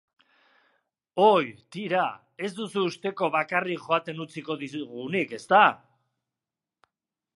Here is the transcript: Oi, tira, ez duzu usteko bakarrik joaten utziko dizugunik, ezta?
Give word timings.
Oi, 1.25 1.43
tira, 1.75 2.05
ez 2.47 2.49
duzu 2.61 2.85
usteko 2.93 3.29
bakarrik 3.35 3.85
joaten 3.91 4.25
utziko 4.25 4.57
dizugunik, 4.63 5.37
ezta? 5.41 5.61